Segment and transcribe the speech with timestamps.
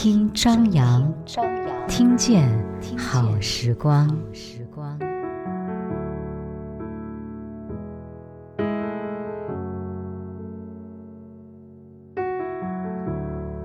[0.00, 1.12] 听张扬，
[1.88, 2.48] 听见
[2.96, 4.08] 好时光。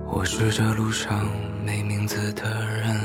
[0.08, 1.24] 我是这路上
[1.64, 2.42] 没名字的
[2.80, 2.96] 人，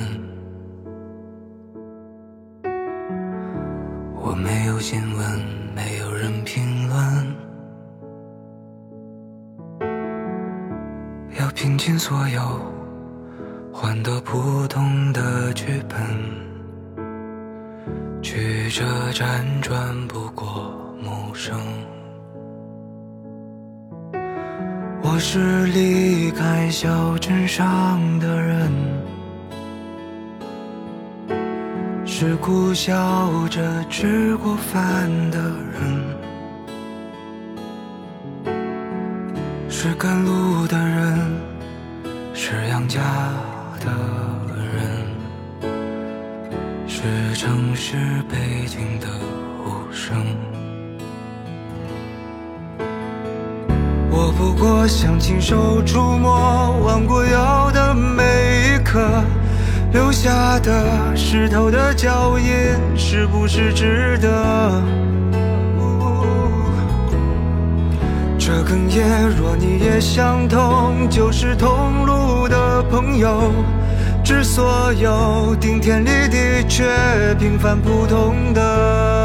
[4.15, 5.39] 我没有新闻，
[5.75, 7.35] 没有人评论，
[11.39, 12.41] 要拼尽所有，
[13.81, 15.97] 换得普通的剧本，
[18.21, 18.83] 曲折
[19.13, 19.23] 辗
[19.61, 20.69] 转不过
[21.01, 21.57] 陌生。
[25.01, 28.69] 我是离开小镇上的人，
[32.05, 35.39] 是苦笑着吃过饭的
[38.43, 38.53] 人，
[39.69, 41.17] 是赶路的人，
[42.33, 42.99] 是养家
[47.01, 47.95] 是城市
[48.29, 49.07] 背景的
[49.63, 50.17] 无声。
[54.11, 58.99] 我不过想亲手触摸弯过腰的每一刻，
[59.93, 62.45] 留下的湿透的脚印，
[62.97, 64.83] 是不是值得？
[68.37, 73.53] 这哽咽，若你也相同，就是同路的朋友，
[74.31, 76.85] 是所有顶天立地却
[77.39, 79.18] 平凡普通的。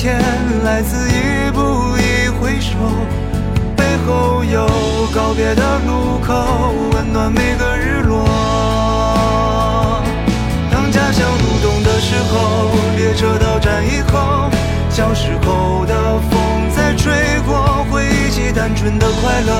[0.00, 0.16] 天，
[0.62, 1.58] 来自一步
[1.98, 2.78] 一回首，
[3.76, 4.64] 背后有
[5.12, 8.24] 告别的路口，温暖每个日落。
[10.70, 14.48] 当家乡入冬的时候，列车到站以后。
[14.88, 15.94] 小时候的
[16.30, 16.40] 风
[16.76, 17.12] 在吹
[17.44, 19.52] 过，回忆起单纯的快乐，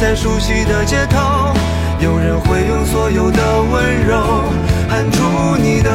[0.00, 1.52] 在熟悉的街头，
[2.00, 4.16] 有人会用所有的温柔
[4.88, 5.22] 喊出
[5.62, 5.90] 你的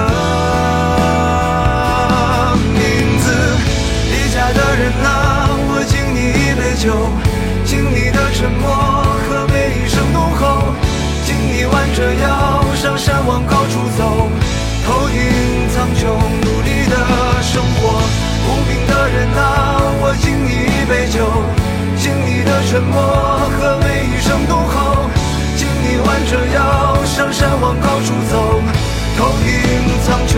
[11.79, 14.27] 弯着腰上山往高处走，
[14.85, 15.15] 头顶
[15.71, 16.07] 苍穹，
[16.43, 16.95] 努力的
[17.41, 18.03] 生活。
[18.43, 21.23] 无名的人啊，我敬你一杯酒，
[21.95, 22.99] 敬你的沉默
[23.55, 25.07] 和每一声怒吼，
[25.55, 28.59] 敬你弯着腰上山往高处走，
[29.15, 29.47] 头顶
[30.03, 30.35] 苍穹，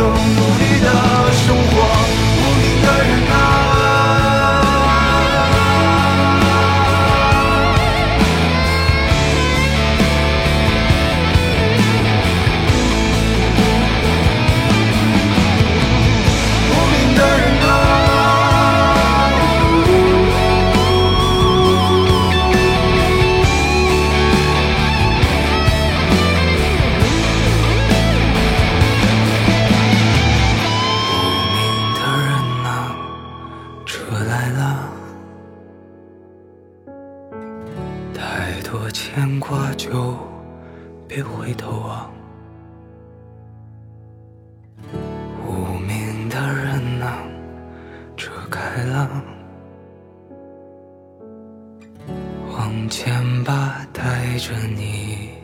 [41.13, 42.09] 别回头啊
[45.45, 47.21] 无名的人啊
[48.15, 49.21] 车开啦
[52.53, 55.40] 往前吧带着你。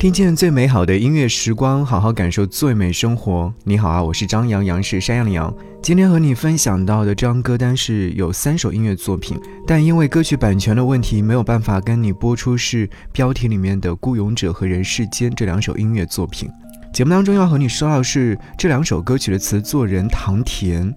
[0.00, 3.52] 听见最美好的音乐时光，好好感受最美生活。
[3.64, 5.54] 你好啊，我是张扬，杨是山羊的羊。
[5.82, 16.48] 今天和你分享到的这张歌单是有三首音乐作品，但因为歌曲版权的问题，没有办法跟你播出是标题里面的《孤勇者》和《人世间》这两首音乐作品。
[16.94, 20.90] 节目当中要和你说到是这两首歌曲的词作人唐田，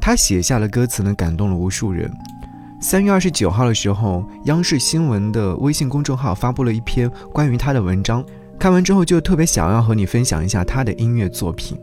[0.00, 2.10] 他写下了歌词呢，感动了无数人。
[2.80, 8.24] 三月二十九号的时候，央视新闻的微信公众号发布了一篇关于他的文章。
[8.58, 11.78] 看完之后就特别想要和你分享一下他的音乐作品。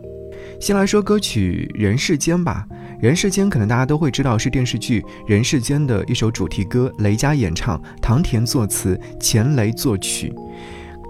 [0.60, 2.66] 先来说歌曲《人世间》吧，
[3.02, 10.34] 《人世间》可能大家都会知道是电视剧《人世间》的一首主题歌，雷佳演唱，唐田作词，钱雷作曲。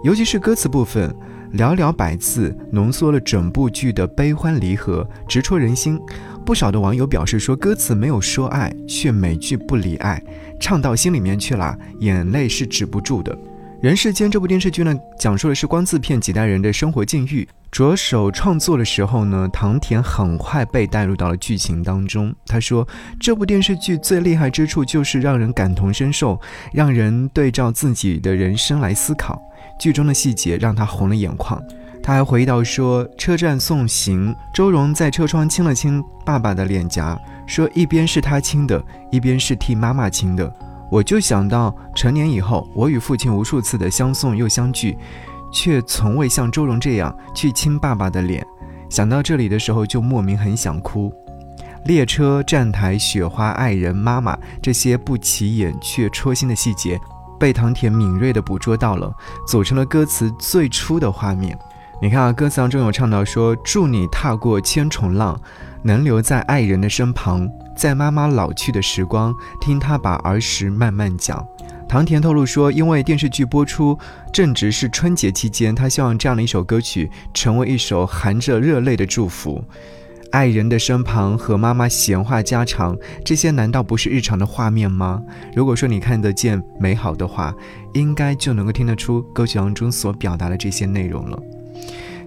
[0.04, 1.14] 尤其是歌词部分，
[1.54, 6.00] 寥寥百字浓缩了整部剧的悲欢离合，直戳人心。
[6.46, 10.22] 不少的网友表示说，歌词没有说爱，却每句不离爱，
[10.60, 13.34] 唱到心里面去了，眼泪是止不住的。
[13.84, 17.46] 《人世间》这部电视剧呢，讲述的是光字片几代人的生活境遇。
[17.70, 22.34] 着手创作的时候呢，唐田很快被带入到了剧情当中。
[22.46, 22.88] 他说，
[23.20, 26.40] 这部电视剧最厉害之处就是让人感同身受，
[26.72, 29.38] 让人对照自己的人生来思考。
[29.78, 31.62] 剧中的细节让他红了眼眶。
[32.02, 38.82] 他还回忆到说，车站送行，周蓉在车窗亲了亲爸爸的脸颊，说一边是他亲的，
[39.12, 40.50] 一边是替妈妈亲的。
[40.94, 44.96] 我就想到成年以后，我与父亲无数次的相送又相聚。
[45.52, 48.46] 却从未像周荣这样去亲爸爸的脸。
[48.90, 51.12] 想到这里的时候，就莫名很想哭。
[51.86, 57.00] 列车站台、雪花、爱人、妈妈，这些不起眼却戳心的细节，
[57.40, 59.12] 被唐田敏锐地捕捉到了，
[59.48, 61.58] 组成了歌词最初的画面。
[62.04, 65.40] 你看啊，歌词当中有唱到说：“祝你踏过千重浪，
[65.84, 71.42] 能留在爱人的身旁，在妈妈老去的时光，听她把儿时慢慢讲。”
[71.88, 73.98] 唐田透露说，因为电视剧播出
[74.34, 79.64] 正值是春节期间，他希望这样的一首歌曲成为一首含着热泪的祝福。
[80.34, 85.24] 爱人的身旁和妈妈闲话家常，这些难道不是日常的画面吗？
[85.56, 87.56] 如果说你看得见美好的话，
[87.94, 91.40] 应该就能够听得出歌曲当中所表达的这些内容了。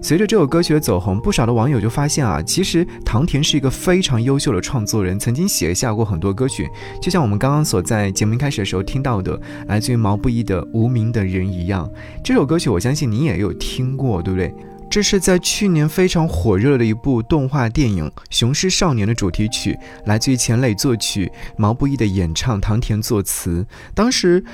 [0.01, 6.69] 随着这首歌曲的走红，不少的网友就发现啊，其实唐田是一个非常优秀的创作人，曾经写下过很多歌曲，
[7.03, 11.91] 就像我们刚刚所在节目开始的时候听到的，来自于毛不易的《无名的人》一样。
[12.23, 14.55] 这首歌曲我相信你也有听过，对不对？
[14.89, 23.67] 这是在去年非常火热的一部动画电影《雄狮少年》的主题曲，来自于钱磊作曲，毛不易的演唱，唐田作词。
[23.95, 24.45] 当时。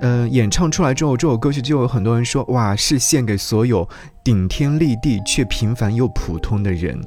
[0.00, 3.88] 嗯，演唱出来之后，这首歌曲就有很多人说，哇，是献给所有
[4.24, 6.98] 顶天立地却平凡又普通的人。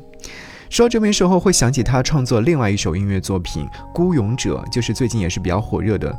[0.69, 6.15] 说到这边时候，会想起他创作另外一首音乐作品《孤勇者》，就是最近也是比较火热的。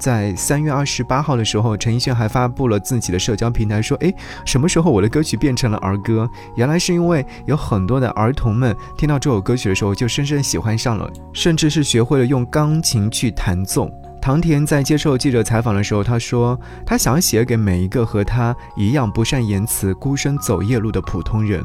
[0.00, 4.14] 在三月二十八号的时候，陈奕迅还发布了自己的社交平台，说，诶，
[4.44, 6.28] 什么时候我的歌曲变成了儿歌？
[6.54, 13.90] 原来是因为有很多的儿童们听到这首歌曲的时候，就深深喜欢上了，甚至是学会了用钢琴去弹奏。
[14.20, 21.64] 唐田在接受记者采访的时候，他说：“他想写给每一个和他一样不善言辞、孤身走夜路的普通人。”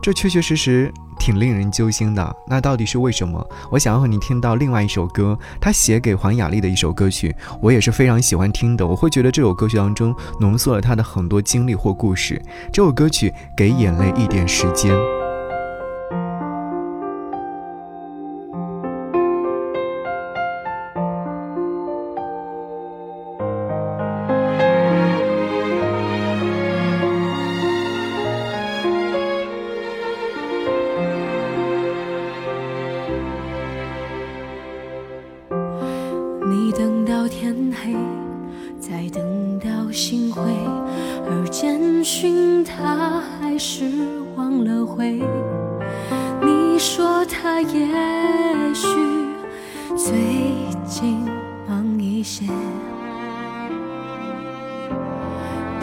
[0.00, 2.36] 这确确实实挺令人揪心的。
[2.46, 3.44] 那到底是为什么？
[3.68, 8.86] 我想要和你听到另外一首歌，他写给黄雅莉的一首歌曲，我也是非常喜欢听的。
[8.86, 12.40] 我会觉得这首歌曲当中浓缩了他的很多经历或故事。
[12.72, 14.94] 这首歌曲《给眼泪一点时间》。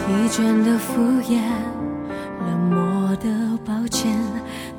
[0.05, 1.41] 疲倦的敷衍，
[2.45, 3.27] 冷漠的
[3.65, 4.15] 抱歉，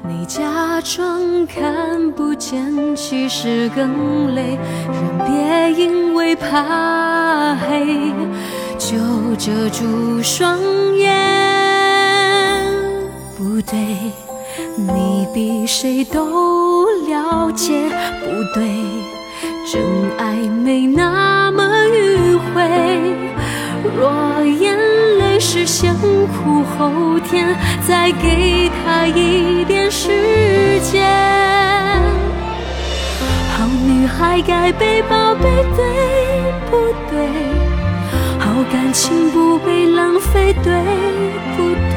[0.07, 4.57] 你假装看不见，其实更累。
[4.87, 8.13] 人别因为怕黑
[8.79, 8.97] 就
[9.37, 10.61] 遮住双
[10.97, 11.13] 眼，
[13.37, 13.77] 不对。
[14.79, 17.89] 你比谁都了解，
[18.21, 18.63] 不对，
[19.67, 19.83] 真
[20.19, 22.63] 爱没那么迂回。
[23.99, 24.66] 若眼泪
[25.49, 31.07] 是先苦后甜，再给他一点时间。
[33.57, 35.45] 好女孩该被宝贝，
[35.77, 35.85] 对
[36.69, 37.29] 不对？
[38.41, 40.75] 好感情不被浪费，对
[41.57, 41.63] 不
[41.93, 41.95] 对？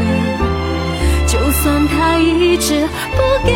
[1.25, 3.51] 就算他一直不给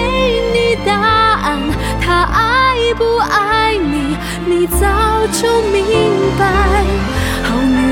[0.55, 1.59] 你答案，
[2.01, 4.87] 他爱不爱你，你早
[5.31, 6.09] 就明
[6.39, 6.81] 白。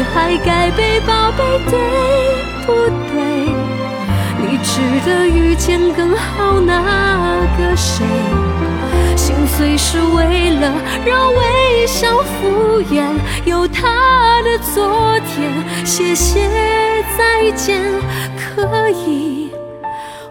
[0.04, 1.78] 还该被宝贝，对
[2.66, 2.72] 不
[3.12, 3.20] 对？
[4.40, 8.06] 你值得遇见更好那个谁？
[9.16, 10.74] 心碎是为了
[11.06, 13.04] 让微笑敷衍，
[13.46, 15.52] 有他的昨天。
[15.86, 16.50] 谢谢
[17.18, 17.82] 再见。
[18.56, 19.52] 可以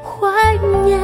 [0.02, 0.98] 怀念，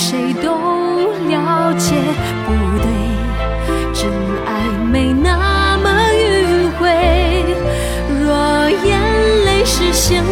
[0.00, 0.52] 谁都
[1.26, 1.96] 了解
[2.46, 2.86] 不对
[3.92, 4.08] 真
[4.46, 6.86] 爱没那么迂回
[8.20, 9.00] 若眼
[9.44, 10.30] 泪是先苦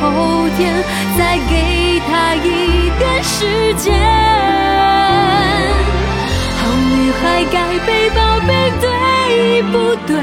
[0.00, 0.72] 后甜
[1.18, 3.92] 再给他一点时间
[6.56, 10.16] 好女孩该被宝贝对不对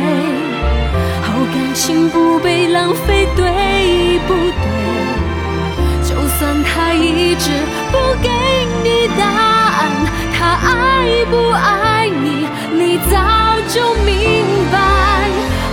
[1.22, 5.03] 好感情不被浪费对不对。
[6.44, 7.52] 就算他一直
[7.90, 8.28] 不给
[8.84, 9.90] 你答案，
[10.38, 13.16] 他爱不爱你，你早
[13.70, 14.78] 就明白。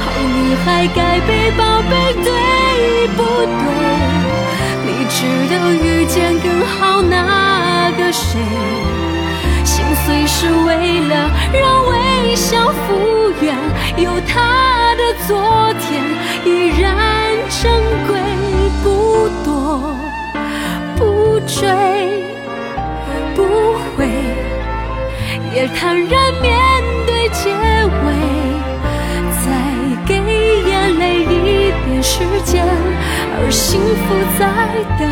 [0.05, 3.69] 好女孩该被宝贝，对不对？
[4.87, 8.39] 你值得遇见更好那个谁？
[9.65, 13.59] 心碎是为了让微笑复原，
[13.97, 16.00] 有他的昨天
[16.45, 16.97] 依然
[17.61, 17.73] 珍
[18.07, 18.21] 贵。
[18.83, 19.95] 不多，
[21.47, 21.69] 追，
[23.35, 23.39] 不
[23.97, 24.07] 回，
[25.55, 26.51] 也坦然面
[27.07, 28.05] 对结尾。
[29.43, 29.45] 再
[30.07, 30.15] 给
[30.69, 32.13] 眼泪一点时
[32.45, 32.67] 间。
[33.43, 34.05] 而幸福
[34.39, 34.43] 在
[34.99, 35.03] 等，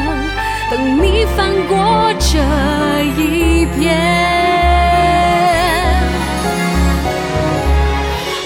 [0.71, 1.73] 等你翻过
[2.19, 2.39] 这
[3.23, 3.79] 一篇。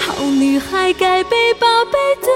[0.00, 2.31] 好女孩该被宝贝，的？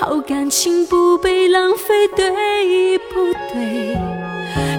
[0.00, 3.98] 好感情不被浪费，对不对？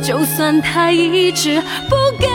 [0.02, 2.28] 就算他一直不给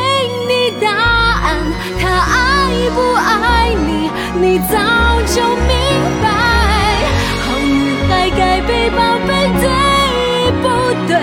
[0.46, 1.56] 你答案，
[1.98, 4.76] 他爱不爱你，你早
[5.26, 5.74] 就明
[6.22, 6.28] 白。
[7.46, 9.66] 好女孩该被宝贝，对
[10.60, 10.68] 不
[11.08, 11.14] 对？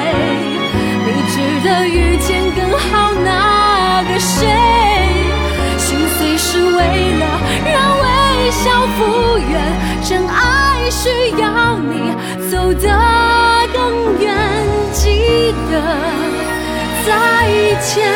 [17.05, 18.07] 再见，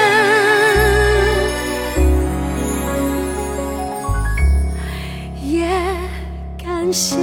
[5.43, 5.67] 也
[6.63, 7.17] 感谢。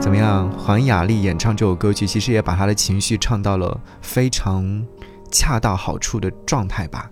[0.00, 0.50] 怎么样？
[0.52, 4.84] 黄雅莉演唱这首歌曲，其实也把她的情绪唱到了非常
[5.30, 7.10] 恰到好处的状态吧。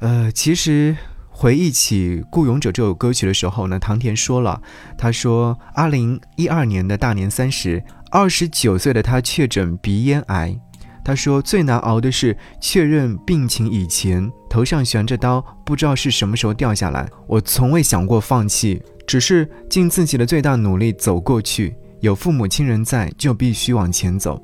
[0.00, 0.96] 呃，其实
[1.38, 4.58] 回忆起《孤勇者》这首歌曲的时候呢，唐田说了，
[4.96, 10.58] 他说，二零一二年的大年三十，二十九岁的他确诊鼻咽癌。
[11.04, 17.06] 他说最难熬的是确认病情以前，头上悬着刀，不知道是什么时候掉下来。
[17.26, 21.76] 我从未想过放弃，只是尽自己的最大努力走过去。
[22.00, 24.42] 有父母亲人在，就必须往前走。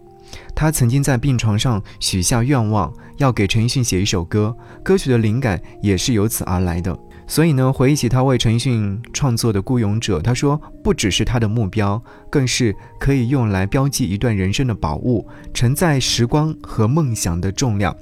[0.55, 6.99] 他曾经在病床上许下愿望，要给陈奕迅写一首歌，歌曲的灵感也是由此而来的。
[7.25, 17.97] 所以呢，回忆起他为陈奕迅创作的《孤勇者》，他说，不只是他的目标，更是可以用来标记一段人生的宝物，承载时光和梦想的重量。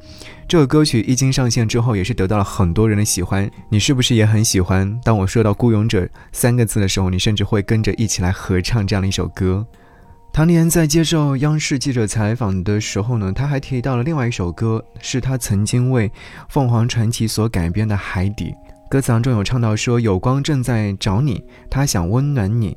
[0.48, 3.48] 这个歌曲一经上线之后，也是得到了很多人的喜欢。
[3.68, 4.98] 你是不是也很喜欢？
[5.04, 9.64] 当我说到“孤勇者”三个字的时候，你甚至会跟着一起来合唱这样的一首歌。
[10.32, 16.10] 唐年在接受央视记者采访的时候呢，他还提到了另外一首歌，是他曾经为
[16.48, 18.44] 凤凰传奇所改编的《海底》。
[18.88, 22.76] 歌词当中有唱到说：“有光正在找你，他想温暖你。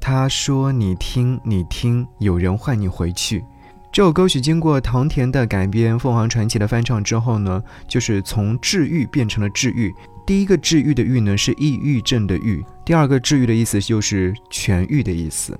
[0.00, 3.44] 他说你听，你听，有人唤你回去。”
[3.92, 9.94] 这首歌曲经过唐田的改编，凤凰传奇的翻唱之后呢，就是从治愈变成了治愈。
[10.26, 15.58] 第一个治愈的愈呢是抑郁症的愈，第二个治愈的意思就是痊愈的意思。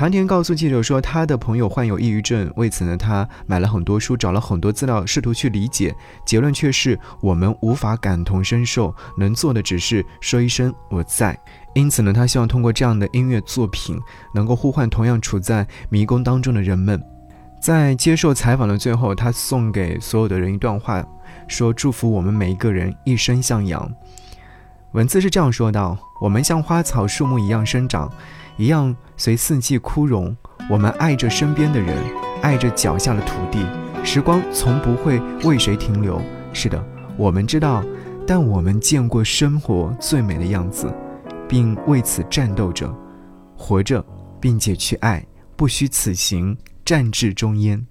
[0.00, 5.94] 唐田告诉记者说，他的朋友患有抑郁症，为此呢，他买了很多书，找了很多资料，试图去理解。
[6.24, 11.38] 结论却是我们无法感同身受，能做的只是说一声我在。
[11.74, 13.94] 因此呢，他希望通过这样的音乐作品，
[14.34, 16.98] 能够呼唤同样处在迷宫当中的人们。
[17.60, 21.06] 在接受采访的最后，他送给所有的人一段话，
[21.46, 23.86] 说：“祝福我们每一个人一生向阳。”
[24.92, 28.10] 文字是这样说道：“我们像花草树木一样生长，
[28.60, 30.36] 一样随四季枯荣。
[30.68, 31.96] 我们爱着身边的人，
[32.42, 33.64] 爱着脚下的土地。
[34.04, 36.20] 时光从不会为谁停留。
[36.52, 36.84] 是的，
[37.16, 37.82] 我们知道，
[38.26, 40.92] 但我们见过生活最美的样子，
[41.48, 42.94] 并为此战斗着、
[43.56, 44.04] 活着，
[44.38, 45.24] 并且去爱。
[45.56, 47.82] 不虚此行，战至终焉。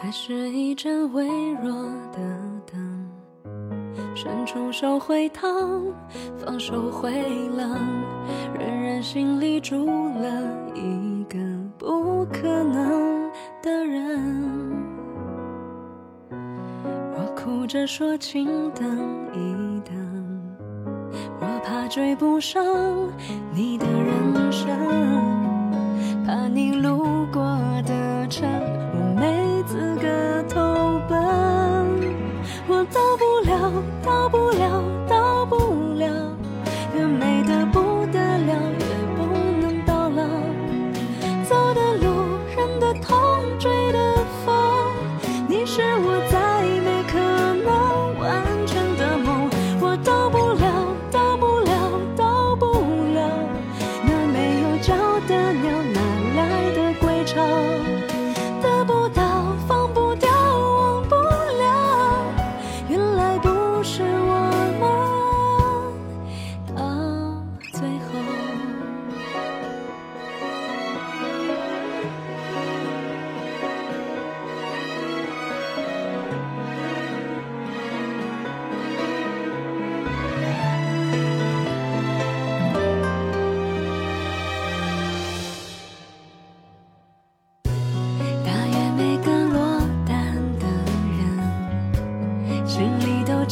[0.00, 1.72] 还是一盏微弱
[2.12, 2.20] 的
[2.72, 3.81] 灯。
[4.14, 5.82] 伸出手会烫，
[6.38, 7.10] 放手会
[7.56, 7.78] 冷，
[8.58, 10.42] 仍然心里住了
[10.74, 11.38] 一个
[11.78, 13.30] 不可能
[13.62, 14.72] 的人。
[16.30, 18.86] 我哭着说，请等
[19.32, 19.94] 一等，
[21.40, 22.64] 我怕追不上
[23.54, 24.68] 你的人生，
[26.24, 27.42] 怕你路过
[27.84, 28.48] 的城。
[43.42, 43.71] tr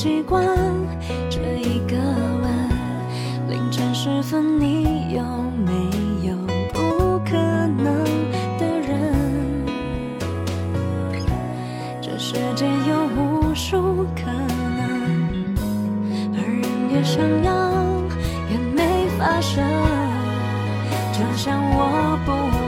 [0.02, 0.42] 习惯
[1.28, 2.70] 这一个吻
[3.50, 5.22] 凌晨时分你有
[5.66, 5.72] 没
[6.26, 6.34] 有
[6.72, 8.02] 不可能
[8.58, 9.14] 的人
[12.00, 14.32] 这世界有无数可
[14.78, 15.54] 能
[16.32, 17.70] 而人越想要
[18.48, 19.62] 越没发生
[21.12, 22.59] 就像我不